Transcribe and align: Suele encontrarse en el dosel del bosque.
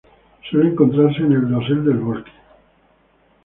Suele 0.49 0.71
encontrarse 0.71 1.19
en 1.21 1.31
el 1.31 1.47
dosel 1.47 1.85
del 1.85 1.97
bosque. 1.97 2.31